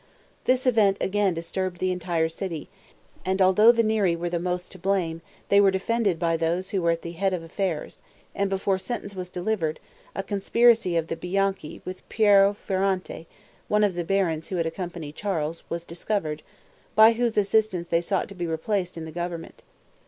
This 0.45 0.65
event 0.65 0.97
again 0.99 1.35
disturbed 1.35 1.77
the 1.79 1.91
entire 1.91 2.27
city; 2.27 2.69
and 3.23 3.39
although 3.39 3.71
the 3.71 3.83
Neri 3.83 4.15
were 4.15 4.39
most 4.39 4.71
to 4.71 4.79
blame, 4.79 5.21
they 5.49 5.61
were 5.61 5.69
defended 5.69 6.17
by 6.17 6.37
those 6.37 6.71
who 6.71 6.81
were 6.81 6.89
at 6.89 7.03
the 7.03 7.11
head 7.11 7.33
of 7.35 7.43
affairs; 7.43 8.01
and 8.33 8.49
before 8.49 8.79
sentence 8.79 9.15
was 9.15 9.29
delivered, 9.29 9.79
a 10.15 10.23
conspiracy 10.23 10.97
of 10.97 11.05
the 11.05 11.15
Bianchi 11.15 11.83
with 11.85 12.01
Piero 12.09 12.55
Ferrante, 12.55 13.27
one 13.67 13.83
of 13.83 13.93
the 13.93 14.03
barons 14.03 14.47
who 14.47 14.55
had 14.55 14.65
accompanied 14.65 15.13
Charles, 15.17 15.61
was 15.69 15.85
discovered, 15.85 16.41
by 16.95 17.11
whose 17.11 17.37
assistance 17.37 17.89
they 17.89 18.01
sought 18.01 18.27
to 18.27 18.33
be 18.33 18.47
replaced 18.47 18.97
in 18.97 19.05
the 19.05 19.11
government. 19.11 19.61